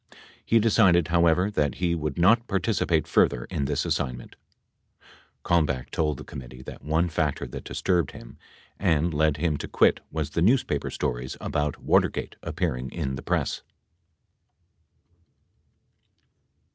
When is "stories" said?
10.89-11.37